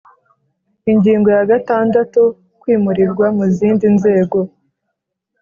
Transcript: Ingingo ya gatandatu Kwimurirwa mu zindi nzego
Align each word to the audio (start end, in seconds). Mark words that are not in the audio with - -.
Ingingo 0.91 1.27
ya 1.37 1.43
gatandatu 1.51 2.21
Kwimurirwa 2.61 3.25
mu 3.37 3.45
zindi 3.55 3.85
nzego 3.95 4.39